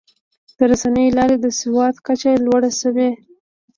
د 0.57 0.59
رسنیو 0.71 1.11
له 1.13 1.15
لارې 1.17 1.35
د 1.39 1.45
سواد 1.59 1.95
کچه 2.05 2.31
لوړه 2.45 2.69
شوې. 2.81 3.09